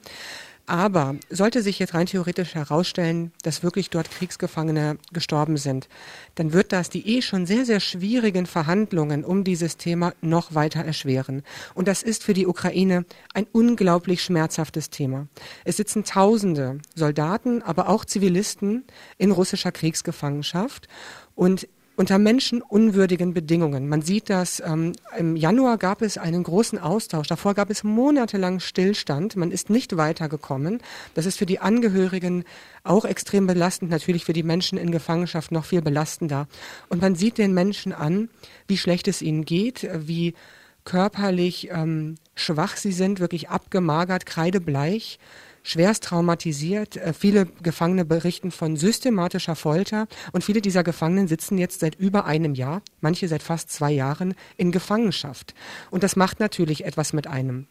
Aber 0.69 1.15
sollte 1.31 1.63
sich 1.63 1.79
jetzt 1.79 1.95
rein 1.95 2.05
theoretisch 2.05 2.53
herausstellen, 2.53 3.31
dass 3.41 3.63
wirklich 3.63 3.89
dort 3.89 4.11
Kriegsgefangene 4.11 4.99
gestorben 5.11 5.57
sind, 5.57 5.89
dann 6.35 6.53
wird 6.53 6.71
das 6.71 6.91
die 6.91 7.17
eh 7.17 7.23
schon 7.23 7.47
sehr, 7.47 7.65
sehr 7.65 7.79
schwierigen 7.79 8.45
Verhandlungen 8.45 9.25
um 9.25 9.43
dieses 9.43 9.77
Thema 9.77 10.13
noch 10.21 10.53
weiter 10.53 10.81
erschweren. 10.85 11.41
Und 11.73 11.87
das 11.87 12.03
ist 12.03 12.23
für 12.23 12.35
die 12.35 12.45
Ukraine 12.45 13.05
ein 13.33 13.47
unglaublich 13.51 14.21
schmerzhaftes 14.21 14.91
Thema. 14.91 15.27
Es 15.65 15.77
sitzen 15.77 16.03
Tausende 16.03 16.77
Soldaten, 16.93 17.63
aber 17.63 17.89
auch 17.89 18.05
Zivilisten 18.05 18.83
in 19.17 19.31
russischer 19.31 19.71
Kriegsgefangenschaft. 19.71 20.87
Und 21.33 21.67
unter 21.99 22.17
menschenunwürdigen 22.17 23.33
Bedingungen. 23.33 23.89
Man 23.89 24.01
sieht 24.01 24.29
das, 24.29 24.63
ähm, 24.65 24.93
im 25.17 25.35
Januar 25.35 25.77
gab 25.77 26.01
es 26.01 26.17
einen 26.17 26.43
großen 26.43 26.79
Austausch. 26.79 27.27
Davor 27.27 27.55
gab 27.55 27.69
es 27.69 27.83
monatelang 27.83 28.61
Stillstand. 28.61 29.35
Man 29.35 29.51
ist 29.51 29.69
nicht 29.69 29.97
weitergekommen. 29.97 30.79
Das 31.13 31.25
ist 31.25 31.37
für 31.37 31.45
die 31.45 31.59
Angehörigen 31.59 32.45
auch 32.85 33.03
extrem 33.03 33.47
belastend, 33.47 33.91
natürlich 33.91 34.23
für 34.23 34.31
die 34.31 34.43
Menschen 34.43 34.77
in 34.77 34.91
Gefangenschaft 34.91 35.51
noch 35.51 35.65
viel 35.65 35.81
belastender. 35.81 36.47
Und 36.87 37.01
man 37.01 37.15
sieht 37.15 37.37
den 37.37 37.53
Menschen 37.53 37.91
an, 37.91 38.29
wie 38.65 38.77
schlecht 38.77 39.09
es 39.09 39.21
ihnen 39.21 39.43
geht, 39.43 39.85
wie 39.93 40.35
körperlich 40.85 41.67
ähm, 41.69 42.15
schwach 42.33 42.77
sie 42.77 42.93
sind, 42.93 43.19
wirklich 43.19 43.49
abgemagert, 43.49 44.25
kreidebleich 44.25 45.19
schwerst 45.69 46.03
traumatisiert. 46.05 46.97
Äh, 46.97 47.13
viele 47.13 47.45
Gefangene 47.61 48.05
berichten 48.05 48.51
von 48.51 48.75
systematischer 48.75 49.55
Folter 49.55 50.07
und 50.31 50.43
viele 50.43 50.61
dieser 50.61 50.83
Gefangenen 50.83 51.27
sitzen 51.27 51.57
jetzt 51.57 51.79
seit 51.79 51.95
über 51.95 52.25
einem 52.25 52.55
Jahr, 52.55 52.81
manche 53.01 53.27
seit 53.27 53.43
fast 53.43 53.71
zwei 53.71 53.91
Jahren 53.91 54.33
in 54.57 54.71
Gefangenschaft. 54.71 55.53
Und 55.91 56.03
das 56.03 56.15
macht 56.15 56.39
natürlich 56.39 56.85
etwas 56.85 57.13
mit 57.13 57.27
einem. 57.27 57.67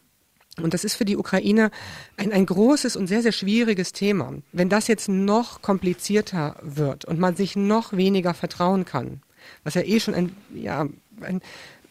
Und 0.61 0.73
das 0.73 0.83
ist 0.83 0.95
für 0.95 1.05
die 1.05 1.17
Ukraine 1.17 1.71
ein, 2.17 2.31
ein 2.31 2.45
großes 2.45 2.95
und 2.95 3.07
sehr, 3.07 3.21
sehr 3.21 3.31
schwieriges 3.31 3.93
Thema. 3.93 4.33
Wenn 4.51 4.69
das 4.69 4.87
jetzt 4.87 5.07
noch 5.07 5.61
komplizierter 5.61 6.57
wird 6.61 7.05
und 7.05 7.19
man 7.19 7.35
sich 7.35 7.55
noch 7.55 7.93
weniger 7.93 8.33
vertrauen 8.33 8.85
kann, 8.85 9.21
was 9.63 9.75
ja 9.75 9.81
eh 9.81 9.99
schon 9.99 10.15
ein, 10.15 10.35
ja, 10.53 10.87
ein 11.21 11.41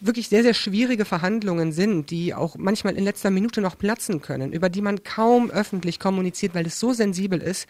wirklich 0.01 0.29
sehr, 0.29 0.43
sehr 0.43 0.55
schwierige 0.55 1.05
Verhandlungen 1.05 1.73
sind, 1.73 2.11
die 2.11 2.35
auch 2.35 2.57
manchmal 2.57 2.97
in 2.97 3.05
letzter 3.05 3.31
Minute 3.31 3.61
noch 3.61 3.77
platzen 3.77 4.21
können, 4.21 4.53
über 4.53 4.69
die 4.69 4.83
man 4.83 5.03
kaum 5.03 5.51
öffentlich 5.51 5.99
kommuniziert, 5.99 6.55
weil 6.55 6.67
es 6.67 6.79
so 6.79 6.93
sensibel 6.93 7.41
ist, 7.41 7.67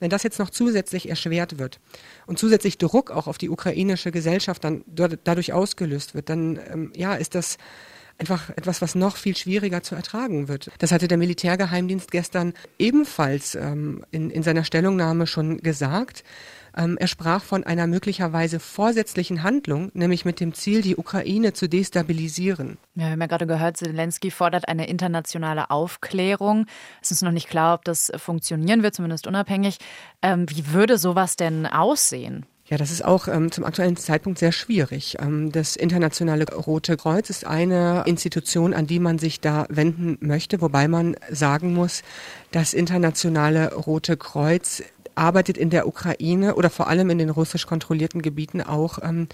wenn 0.00 0.10
das 0.10 0.22
jetzt 0.22 0.38
noch 0.38 0.50
zusätzlich 0.50 1.08
erschwert 1.08 1.58
wird 1.58 1.80
und 2.26 2.38
zusätzlich 2.38 2.78
Druck 2.78 3.10
auch 3.10 3.26
auf 3.26 3.38
die 3.38 3.50
ukrainische 3.50 4.12
Gesellschaft 4.12 4.64
dann 4.64 4.84
dadurch 4.86 5.52
ausgelöst 5.52 6.14
wird, 6.14 6.28
dann 6.28 6.58
ähm, 6.70 6.92
ja, 6.94 7.14
ist 7.14 7.34
das 7.34 7.58
einfach 8.18 8.50
etwas, 8.50 8.82
was 8.82 8.94
noch 8.94 9.16
viel 9.16 9.36
schwieriger 9.36 9.82
zu 9.82 9.94
ertragen 9.94 10.48
wird. 10.48 10.70
Das 10.78 10.90
hatte 10.90 11.08
der 11.08 11.18
Militärgeheimdienst 11.18 12.10
gestern 12.10 12.52
ebenfalls 12.78 13.54
ähm, 13.54 14.04
in, 14.10 14.30
in 14.30 14.42
seiner 14.42 14.64
Stellungnahme 14.64 15.26
schon 15.26 15.58
gesagt. 15.58 16.24
Ähm, 16.78 16.96
er 16.98 17.08
sprach 17.08 17.42
von 17.42 17.64
einer 17.64 17.88
möglicherweise 17.88 18.60
vorsätzlichen 18.60 19.42
Handlung, 19.42 19.90
nämlich 19.94 20.24
mit 20.24 20.38
dem 20.38 20.54
Ziel, 20.54 20.80
die 20.80 20.96
Ukraine 20.96 21.52
zu 21.52 21.68
destabilisieren. 21.68 22.78
Ja, 22.94 23.06
wir 23.06 23.10
haben 23.10 23.20
ja 23.20 23.26
gerade 23.26 23.46
gehört, 23.48 23.76
Zelensky 23.76 24.30
fordert 24.30 24.68
eine 24.68 24.88
internationale 24.88 25.70
Aufklärung. 25.70 26.66
Es 27.02 27.10
ist 27.10 27.22
noch 27.22 27.32
nicht 27.32 27.48
klar, 27.48 27.74
ob 27.74 27.84
das 27.84 28.12
funktionieren 28.16 28.84
wird, 28.84 28.94
zumindest 28.94 29.26
unabhängig. 29.26 29.78
Ähm, 30.22 30.46
wie 30.48 30.72
würde 30.72 30.98
sowas 30.98 31.34
denn 31.34 31.66
aussehen? 31.66 32.46
Ja, 32.68 32.76
das 32.76 32.90
ist 32.90 33.02
auch 33.02 33.28
ähm, 33.28 33.50
zum 33.50 33.64
aktuellen 33.64 33.96
Zeitpunkt 33.96 34.38
sehr 34.38 34.52
schwierig. 34.52 35.16
Ähm, 35.20 35.50
das 35.50 35.74
Internationale 35.74 36.44
Rote 36.52 36.98
Kreuz 36.98 37.30
ist 37.30 37.46
eine 37.46 38.02
Institution, 38.04 38.74
an 38.74 38.86
die 38.86 38.98
man 38.98 39.18
sich 39.18 39.40
da 39.40 39.64
wenden 39.70 40.18
möchte, 40.20 40.60
wobei 40.60 40.86
man 40.86 41.16
sagen 41.30 41.72
muss, 41.72 42.02
das 42.50 42.74
Internationale 42.74 43.72
Rote 43.72 44.18
Kreuz 44.18 44.82
arbeitet 45.18 45.58
in 45.58 45.70
der 45.70 45.86
Ukraine 45.86 46.54
oder 46.54 46.70
vor 46.70 46.88
allem 46.88 47.10
in 47.10 47.18
den 47.18 47.30
russisch 47.30 47.66
kontrollierten 47.66 48.22
Gebieten 48.22 48.62
auch 48.62 48.98
ähm, 49.02 49.28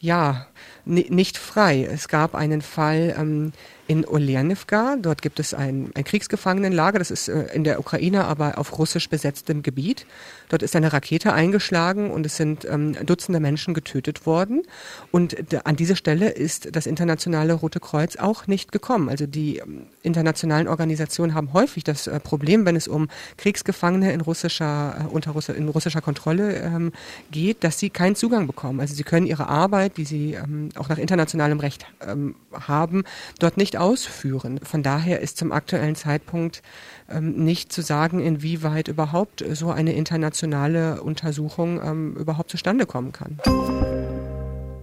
ja 0.00 0.46
nicht 0.88 1.38
frei. 1.38 1.84
Es 1.90 2.08
gab 2.08 2.34
einen 2.34 2.62
Fall 2.62 3.14
ähm, 3.18 3.52
in 3.88 4.06
Olernivka. 4.06 4.96
Dort 5.00 5.22
gibt 5.22 5.40
es 5.40 5.54
ein, 5.54 5.90
ein 5.94 6.04
Kriegsgefangenenlager. 6.04 6.98
Das 6.98 7.10
ist 7.10 7.28
äh, 7.28 7.46
in 7.54 7.64
der 7.64 7.80
Ukraine, 7.80 8.26
aber 8.26 8.58
auf 8.58 8.78
russisch 8.78 9.08
besetztem 9.08 9.62
Gebiet. 9.62 10.06
Dort 10.50 10.62
ist 10.62 10.76
eine 10.76 10.92
Rakete 10.92 11.32
eingeschlagen 11.32 12.10
und 12.10 12.26
es 12.26 12.36
sind 12.36 12.66
ähm, 12.66 12.94
Dutzende 13.04 13.40
Menschen 13.40 13.72
getötet 13.72 14.26
worden. 14.26 14.62
Und 15.10 15.36
an 15.66 15.76
diese 15.76 15.96
Stelle 15.96 16.28
ist 16.28 16.76
das 16.76 16.86
Internationale 16.86 17.54
Rote 17.54 17.80
Kreuz 17.80 18.16
auch 18.16 18.46
nicht 18.46 18.72
gekommen. 18.72 19.08
Also 19.08 19.26
die 19.26 19.56
ähm, 19.56 19.86
internationalen 20.02 20.68
Organisationen 20.68 21.34
haben 21.34 21.54
häufig 21.54 21.82
das 21.82 22.06
äh, 22.06 22.20
Problem, 22.20 22.66
wenn 22.66 22.76
es 22.76 22.88
um 22.88 23.08
Kriegsgefangene 23.38 24.12
in 24.12 24.20
russischer, 24.20 24.96
äh, 25.00 25.14
unter 25.14 25.30
Russi 25.30 25.52
in 25.52 25.68
russischer 25.68 26.02
Kontrolle 26.02 26.56
ähm, 26.56 26.92
geht, 27.30 27.64
dass 27.64 27.78
sie 27.78 27.88
keinen 27.88 28.16
Zugang 28.16 28.46
bekommen. 28.46 28.80
Also 28.80 28.94
sie 28.94 29.04
können 29.04 29.26
ihre 29.26 29.48
Arbeit, 29.48 29.96
die 29.96 30.04
sie 30.04 30.34
ähm, 30.34 30.68
auch 30.78 30.88
nach 30.88 30.98
internationalem 30.98 31.60
Recht 31.60 31.86
ähm, 32.06 32.36
haben, 32.52 33.04
dort 33.38 33.56
nicht 33.56 33.76
ausführen. 33.76 34.60
Von 34.62 34.82
daher 34.82 35.20
ist 35.20 35.36
zum 35.36 35.52
aktuellen 35.52 35.94
Zeitpunkt 35.94 36.62
ähm, 37.08 37.44
nicht 37.44 37.72
zu 37.72 37.82
sagen, 37.82 38.20
inwieweit 38.20 38.88
überhaupt 38.88 39.44
so 39.52 39.70
eine 39.70 39.92
internationale 39.92 41.02
Untersuchung 41.02 41.80
ähm, 41.82 42.16
überhaupt 42.16 42.50
zustande 42.50 42.86
kommen 42.86 43.12
kann. 43.12 43.38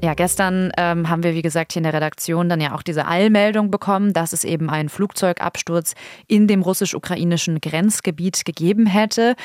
Ja, 0.06 0.14
gestern 0.14 0.72
ähm, 0.78 1.10
haben 1.10 1.24
wir, 1.24 1.34
wie 1.34 1.42
gesagt, 1.42 1.74
hier 1.74 1.80
in 1.80 1.86
der 1.86 1.94
Redaktion 1.94 2.48
dann 2.48 2.62
ja 2.62 2.76
auch 2.76 2.84
diese 2.84 3.08
Eilmeldung 3.08 3.72
bekommen, 3.72 4.14
dass 4.14 4.34
es 4.34 4.44
eben 4.44 4.70
einen 4.70 4.90
Flugzeugabsturz 4.90 5.96
in 6.28 6.48
dem 6.48 6.62
russisch-ukrainischen 6.62 7.60
Grenzgebiet 7.60 8.46
gegeben 8.46 8.86
hätte. 8.86 9.36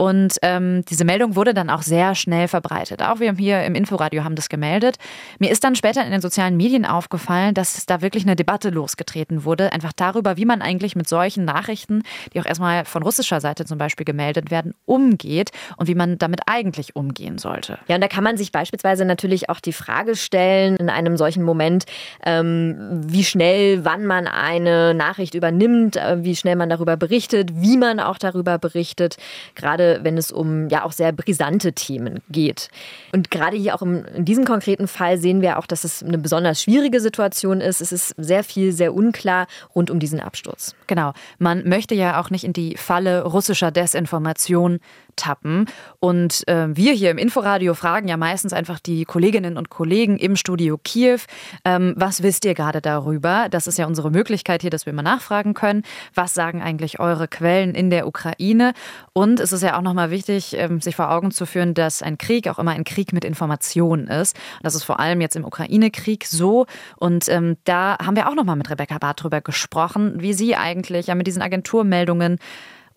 Und 0.00 0.38
ähm, 0.40 0.82
diese 0.88 1.04
Meldung 1.04 1.36
wurde 1.36 1.52
dann 1.52 1.68
auch 1.68 1.82
sehr 1.82 2.14
schnell 2.14 2.48
verbreitet. 2.48 3.02
Auch 3.02 3.20
wir 3.20 3.34
hier 3.34 3.64
im 3.64 3.74
Inforadio 3.74 4.24
haben 4.24 4.34
das 4.34 4.48
gemeldet. 4.48 4.96
Mir 5.38 5.50
ist 5.50 5.62
dann 5.62 5.74
später 5.74 6.02
in 6.02 6.10
den 6.10 6.22
sozialen 6.22 6.56
Medien 6.56 6.86
aufgefallen, 6.86 7.52
dass 7.52 7.84
da 7.84 8.00
wirklich 8.00 8.24
eine 8.24 8.34
Debatte 8.34 8.70
losgetreten 8.70 9.44
wurde, 9.44 9.74
einfach 9.74 9.92
darüber, 9.92 10.38
wie 10.38 10.46
man 10.46 10.62
eigentlich 10.62 10.96
mit 10.96 11.06
solchen 11.06 11.44
Nachrichten, 11.44 12.02
die 12.32 12.40
auch 12.40 12.46
erstmal 12.46 12.86
von 12.86 13.02
russischer 13.02 13.42
Seite 13.42 13.66
zum 13.66 13.76
Beispiel 13.76 14.06
gemeldet 14.06 14.50
werden, 14.50 14.72
umgeht 14.86 15.50
und 15.76 15.86
wie 15.86 15.94
man 15.94 16.16
damit 16.16 16.40
eigentlich 16.46 16.96
umgehen 16.96 17.36
sollte. 17.36 17.78
Ja, 17.86 17.96
und 17.96 18.00
da 18.00 18.08
kann 18.08 18.24
man 18.24 18.38
sich 18.38 18.52
beispielsweise 18.52 19.04
natürlich 19.04 19.50
auch 19.50 19.60
die 19.60 19.74
Frage 19.74 20.16
stellen 20.16 20.76
in 20.76 20.88
einem 20.88 21.18
solchen 21.18 21.42
Moment, 21.42 21.84
ähm, 22.24 23.02
wie 23.06 23.24
schnell, 23.24 23.84
wann 23.84 24.06
man 24.06 24.26
eine 24.26 24.94
Nachricht 24.94 25.34
übernimmt, 25.34 25.96
äh, 25.98 26.24
wie 26.24 26.36
schnell 26.36 26.56
man 26.56 26.70
darüber 26.70 26.96
berichtet, 26.96 27.50
wie 27.52 27.76
man 27.76 28.00
auch 28.00 28.16
darüber 28.16 28.56
berichtet. 28.56 29.18
Gerade 29.54 29.89
wenn 30.02 30.16
es 30.16 30.30
um 30.30 30.68
ja 30.68 30.84
auch 30.84 30.92
sehr 30.92 31.12
brisante 31.12 31.72
Themen 31.72 32.20
geht. 32.30 32.68
Und 33.12 33.30
gerade 33.30 33.56
hier 33.56 33.74
auch 33.74 33.82
im, 33.82 34.04
in 34.14 34.24
diesem 34.24 34.44
konkreten 34.44 34.86
Fall 34.86 35.18
sehen 35.18 35.40
wir 35.40 35.58
auch, 35.58 35.66
dass 35.66 35.84
es 35.84 36.02
eine 36.02 36.18
besonders 36.18 36.62
schwierige 36.62 37.00
Situation 37.00 37.60
ist. 37.60 37.80
Es 37.80 37.92
ist 37.92 38.14
sehr 38.16 38.44
viel, 38.44 38.72
sehr 38.72 38.94
unklar 38.94 39.46
rund 39.74 39.90
um 39.90 39.98
diesen 39.98 40.20
Absturz. 40.20 40.74
Genau. 40.86 41.12
Man 41.38 41.68
möchte 41.68 41.94
ja 41.94 42.20
auch 42.20 42.30
nicht 42.30 42.44
in 42.44 42.52
die 42.52 42.76
Falle 42.76 43.24
russischer 43.24 43.70
Desinformation 43.70 44.80
tappen. 45.16 45.66
Und 45.98 46.46
äh, 46.48 46.68
wir 46.76 46.92
hier 46.92 47.10
im 47.10 47.18
Inforadio 47.18 47.74
fragen 47.74 48.08
ja 48.08 48.16
meistens 48.16 48.52
einfach 48.52 48.80
die 48.80 49.04
Kolleginnen 49.04 49.56
und 49.56 49.70
Kollegen 49.70 50.18
im 50.18 50.36
Studio 50.36 50.78
Kiew, 50.82 51.20
ähm, 51.64 51.94
was 51.96 52.22
wisst 52.22 52.44
ihr 52.44 52.54
gerade 52.54 52.80
darüber? 52.80 53.48
Das 53.50 53.66
ist 53.66 53.78
ja 53.78 53.86
unsere 53.86 54.10
Möglichkeit 54.10 54.62
hier, 54.62 54.70
dass 54.70 54.86
wir 54.86 54.92
mal 54.92 55.02
nachfragen 55.02 55.54
können. 55.54 55.82
Was 56.14 56.34
sagen 56.34 56.62
eigentlich 56.62 57.00
eure 57.00 57.28
Quellen 57.28 57.74
in 57.74 57.90
der 57.90 58.06
Ukraine? 58.06 58.72
Und 59.12 59.40
es 59.40 59.52
ist 59.52 59.62
ja 59.62 59.76
auch 59.76 59.82
nochmal 59.82 60.10
wichtig, 60.10 60.54
ähm, 60.56 60.80
sich 60.80 60.96
vor 60.96 61.10
Augen 61.10 61.30
zu 61.30 61.46
führen, 61.46 61.74
dass 61.74 62.02
ein 62.02 62.18
Krieg 62.18 62.48
auch 62.48 62.58
immer 62.58 62.72
ein 62.72 62.84
Krieg 62.84 63.12
mit 63.12 63.24
Informationen 63.24 64.06
ist. 64.06 64.36
Das 64.62 64.74
ist 64.74 64.84
vor 64.84 65.00
allem 65.00 65.20
jetzt 65.20 65.36
im 65.36 65.44
Ukraine-Krieg 65.44 66.26
so. 66.26 66.66
Und 66.96 67.28
ähm, 67.28 67.56
da 67.64 67.98
haben 67.98 68.16
wir 68.16 68.28
auch 68.28 68.34
nochmal 68.34 68.56
mit 68.56 68.70
Rebecca 68.70 68.98
Barth 68.98 69.22
drüber 69.22 69.40
gesprochen, 69.40 70.14
wie 70.20 70.32
sie 70.32 70.56
eigentlich 70.56 71.08
ja 71.08 71.14
mit 71.14 71.26
diesen 71.26 71.42
Agenturmeldungen 71.42 72.38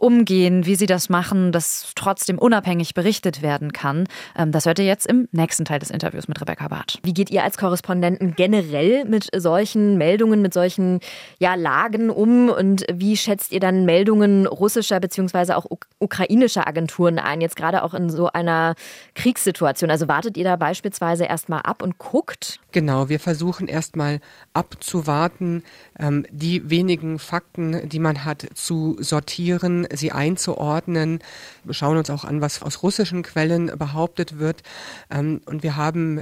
umgehen, 0.03 0.65
wie 0.65 0.75
sie 0.75 0.85
das 0.85 1.07
machen, 1.07 1.53
dass 1.53 1.93
trotzdem 1.95 2.37
unabhängig 2.37 2.93
berichtet 2.93 3.41
werden 3.41 3.71
kann. 3.71 4.03
Ähm, 4.37 4.51
das 4.51 4.65
hört 4.65 4.77
ihr 4.79 4.85
jetzt 4.85 5.07
im 5.07 5.29
nächsten 5.31 5.63
Teil 5.63 5.79
des 5.79 5.89
Interviews 5.89 6.27
mit 6.27 6.41
Rebecca 6.41 6.67
Barth. 6.67 6.99
Wie 7.03 7.13
geht 7.13 7.31
ihr 7.31 7.43
als 7.43 7.57
Korrespondenten 7.57 8.35
generell 8.35 9.05
mit 9.05 9.29
solchen 9.33 9.97
Meldungen, 9.97 10.41
mit 10.41 10.53
solchen 10.53 10.99
ja, 11.39 11.55
Lagen 11.55 12.09
um 12.09 12.49
und 12.49 12.85
wie 12.91 13.15
schätzt 13.15 13.53
ihr 13.53 13.61
dann 13.61 13.85
Meldungen 13.85 14.45
russischer 14.45 14.99
bzw. 14.99 15.53
auch 15.53 15.65
ukrainischer 15.99 16.67
Agenturen 16.67 17.17
ein, 17.17 17.39
jetzt 17.39 17.55
gerade 17.55 17.81
auch 17.81 17.93
in 17.93 18.09
so 18.09 18.27
einer 18.27 18.75
Kriegssituation? 19.15 19.89
Also 19.89 20.09
wartet 20.09 20.35
ihr 20.35 20.43
da 20.43 20.57
beispielsweise 20.57 21.23
erstmal 21.23 21.61
ab 21.61 21.81
und 21.81 21.97
guckt? 21.97 22.59
Genau, 22.73 23.07
wir 23.07 23.21
versuchen 23.21 23.69
erstmal 23.69 24.19
abzuwarten, 24.51 25.63
ähm, 25.97 26.25
die 26.29 26.69
wenigen 26.69 27.19
Fakten, 27.19 27.87
die 27.87 27.99
man 27.99 28.25
hat, 28.25 28.47
zu 28.53 28.97
sortieren, 28.99 29.87
sie 29.93 30.11
einzuordnen. 30.11 31.19
Wir 31.63 31.73
schauen 31.73 31.97
uns 31.97 32.09
auch 32.09 32.23
an, 32.23 32.41
was 32.41 32.61
aus 32.61 32.83
russischen 32.83 33.23
Quellen 33.23 33.71
behauptet 33.77 34.39
wird. 34.39 34.63
Ähm, 35.09 35.41
und 35.45 35.63
wir 35.63 35.75
haben 35.75 36.21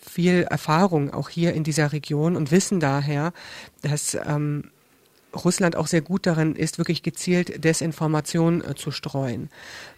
viel 0.00 0.42
Erfahrung 0.42 1.12
auch 1.12 1.28
hier 1.28 1.54
in 1.54 1.64
dieser 1.64 1.92
Region 1.92 2.36
und 2.36 2.50
wissen 2.50 2.80
daher, 2.80 3.32
dass 3.82 4.14
ähm, 4.14 4.70
Russland 5.34 5.76
auch 5.76 5.86
sehr 5.86 6.00
gut 6.00 6.26
darin 6.26 6.56
ist, 6.56 6.78
wirklich 6.78 7.02
gezielt 7.02 7.62
Desinformation 7.64 8.62
äh, 8.64 8.74
zu 8.74 8.90
streuen. 8.90 9.48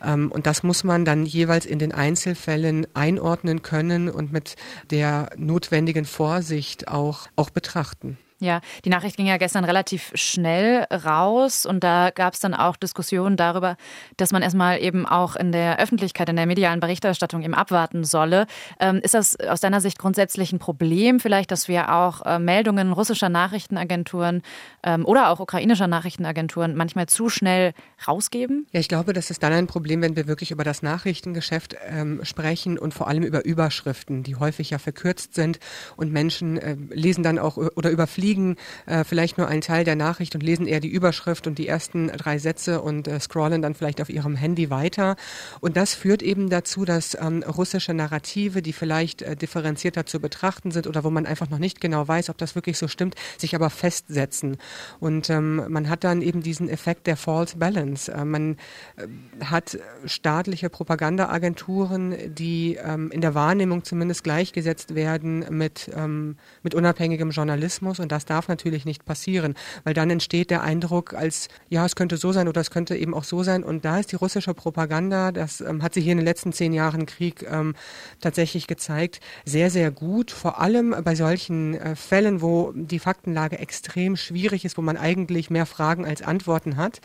Ähm, 0.02 0.30
und 0.30 0.46
das 0.46 0.62
muss 0.62 0.84
man 0.84 1.04
dann 1.04 1.24
jeweils 1.24 1.66
in 1.66 1.78
den 1.78 1.92
Einzelfällen 1.92 2.86
einordnen 2.94 3.62
können 3.62 4.08
und 4.08 4.32
mit 4.32 4.56
der 4.90 5.30
notwendigen 5.36 6.04
Vorsicht 6.04 6.88
auch, 6.88 7.28
auch 7.36 7.50
betrachten. 7.50 8.18
Ja, 8.42 8.60
die 8.84 8.88
Nachricht 8.88 9.16
ging 9.16 9.26
ja 9.26 9.36
gestern 9.36 9.64
relativ 9.64 10.10
schnell 10.14 10.82
raus 10.90 11.64
und 11.64 11.84
da 11.84 12.10
gab 12.10 12.34
es 12.34 12.40
dann 12.40 12.54
auch 12.54 12.74
Diskussionen 12.74 13.36
darüber, 13.36 13.76
dass 14.16 14.32
man 14.32 14.42
erstmal 14.42 14.82
eben 14.82 15.06
auch 15.06 15.36
in 15.36 15.52
der 15.52 15.78
Öffentlichkeit, 15.78 16.28
in 16.28 16.34
der 16.34 16.46
medialen 16.46 16.80
Berichterstattung 16.80 17.42
eben 17.42 17.54
abwarten 17.54 18.02
solle. 18.02 18.46
Ähm, 18.80 18.98
ist 19.00 19.14
das 19.14 19.38
aus 19.38 19.60
deiner 19.60 19.80
Sicht 19.80 19.96
grundsätzlich 19.96 20.52
ein 20.52 20.58
Problem, 20.58 21.20
vielleicht, 21.20 21.52
dass 21.52 21.68
wir 21.68 21.94
auch 21.94 22.26
äh, 22.26 22.40
Meldungen 22.40 22.92
russischer 22.92 23.28
Nachrichtenagenturen 23.28 24.42
ähm, 24.82 25.06
oder 25.06 25.30
auch 25.30 25.38
ukrainischer 25.38 25.86
Nachrichtenagenturen 25.86 26.74
manchmal 26.74 27.06
zu 27.06 27.28
schnell 27.28 27.74
rausgeben? 28.08 28.66
Ja, 28.72 28.80
ich 28.80 28.88
glaube, 28.88 29.12
das 29.12 29.30
ist 29.30 29.44
dann 29.44 29.52
ein 29.52 29.68
Problem, 29.68 30.02
wenn 30.02 30.16
wir 30.16 30.26
wirklich 30.26 30.50
über 30.50 30.64
das 30.64 30.82
Nachrichtengeschäft 30.82 31.76
ähm, 31.86 32.24
sprechen 32.24 32.76
und 32.76 32.92
vor 32.92 33.06
allem 33.06 33.22
über 33.22 33.44
Überschriften, 33.44 34.24
die 34.24 34.34
häufig 34.34 34.70
ja 34.70 34.78
verkürzt 34.78 35.34
sind 35.36 35.60
und 35.94 36.10
Menschen 36.10 36.56
äh, 36.56 36.76
lesen 36.90 37.22
dann 37.22 37.38
auch 37.38 37.56
oder 37.56 37.90
überfliegen 37.90 38.31
überfliegen 38.32 38.56
äh, 38.86 39.04
vielleicht 39.04 39.38
nur 39.38 39.48
einen 39.48 39.60
Teil 39.60 39.84
der 39.84 39.96
Nachricht 39.96 40.34
und 40.34 40.42
lesen 40.42 40.66
eher 40.66 40.80
die 40.80 40.88
Überschrift 40.88 41.46
und 41.46 41.58
die 41.58 41.68
ersten 41.68 42.08
drei 42.08 42.38
Sätze 42.38 42.80
und 42.80 43.08
äh, 43.08 43.20
scrollen 43.20 43.62
dann 43.62 43.74
vielleicht 43.74 44.00
auf 44.00 44.08
ihrem 44.08 44.34
Handy 44.34 44.70
weiter. 44.70 45.16
Und 45.60 45.76
das 45.76 45.94
führt 45.94 46.22
eben 46.22 46.50
dazu, 46.50 46.84
dass 46.84 47.16
ähm, 47.20 47.42
russische 47.42 47.94
Narrative, 47.94 48.62
die 48.62 48.72
vielleicht 48.72 49.22
äh, 49.22 49.36
differenzierter 49.36 50.06
zu 50.06 50.20
betrachten 50.20 50.70
sind 50.70 50.86
oder 50.86 51.04
wo 51.04 51.10
man 51.10 51.26
einfach 51.26 51.50
noch 51.50 51.58
nicht 51.58 51.80
genau 51.80 52.06
weiß, 52.06 52.30
ob 52.30 52.38
das 52.38 52.54
wirklich 52.54 52.78
so 52.78 52.88
stimmt, 52.88 53.14
sich 53.38 53.54
aber 53.54 53.70
festsetzen. 53.70 54.56
Und 55.00 55.30
ähm, 55.30 55.64
man 55.68 55.88
hat 55.88 56.04
dann 56.04 56.22
eben 56.22 56.42
diesen 56.42 56.68
Effekt 56.68 57.06
der 57.06 57.16
False 57.16 57.56
Balance. 57.56 58.10
Äh, 58.12 58.24
man 58.24 58.56
äh, 58.96 59.06
hat 59.44 59.78
staatliche 60.04 60.70
Propagandaagenturen, 60.70 62.34
die 62.34 62.78
ähm, 62.82 63.10
in 63.10 63.20
der 63.20 63.34
Wahrnehmung 63.34 63.84
zumindest 63.84 64.24
gleichgesetzt 64.24 64.94
werden 64.94 65.44
mit, 65.50 65.90
ähm, 65.94 66.36
mit 66.62 66.74
unabhängigem 66.74 67.30
Journalismus 67.30 68.00
und 68.00 68.12
das 68.12 68.21
das 68.22 68.26
darf 68.26 68.46
natürlich 68.46 68.84
nicht 68.84 69.04
passieren, 69.04 69.54
weil 69.82 69.94
dann 69.94 70.08
entsteht 70.08 70.50
der 70.50 70.62
Eindruck, 70.62 71.12
als 71.12 71.48
ja, 71.68 71.84
es 71.84 71.96
könnte 71.96 72.16
so 72.16 72.30
sein 72.30 72.46
oder 72.46 72.60
es 72.60 72.70
könnte 72.70 72.96
eben 72.96 73.14
auch 73.14 73.24
so 73.24 73.42
sein. 73.42 73.64
Und 73.64 73.84
da 73.84 73.98
ist 73.98 74.12
die 74.12 74.16
russische 74.16 74.54
Propaganda, 74.54 75.32
das 75.32 75.60
ähm, 75.60 75.82
hat 75.82 75.94
sich 75.94 76.04
hier 76.04 76.12
in 76.12 76.18
den 76.18 76.24
letzten 76.24 76.52
zehn 76.52 76.72
Jahren 76.72 77.06
Krieg 77.06 77.44
ähm, 77.50 77.74
tatsächlich 78.20 78.68
gezeigt, 78.68 79.20
sehr, 79.44 79.70
sehr 79.70 79.90
gut. 79.90 80.30
Vor 80.30 80.60
allem 80.60 80.94
bei 81.02 81.16
solchen 81.16 81.74
äh, 81.74 81.96
Fällen, 81.96 82.42
wo 82.42 82.72
die 82.76 83.00
Faktenlage 83.00 83.58
extrem 83.58 84.16
schwierig 84.16 84.64
ist, 84.64 84.78
wo 84.78 84.82
man 84.82 84.96
eigentlich 84.96 85.50
mehr 85.50 85.66
Fragen 85.66 86.04
als 86.04 86.22
Antworten 86.22 86.76
hat, 86.76 87.00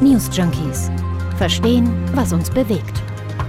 News 0.00 0.30
Junkies. 0.32 0.90
Verstehen, 1.36 1.92
was 2.14 2.32
uns 2.32 2.48
bewegt. 2.50 3.02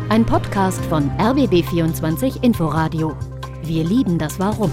Ein 0.10 0.26
Podcast 0.26 0.84
von 0.86 1.12
RBB24 1.12 2.44
Inforadio. 2.44 3.16
Wir 3.64 3.86
lieben 3.86 4.18
das 4.18 4.40
Warum. 4.40 4.72